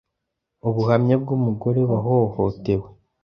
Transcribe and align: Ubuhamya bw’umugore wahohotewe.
Ubuhamya 0.67 1.15
bw’umugore 1.21 1.79
wahohotewe. 1.91 2.87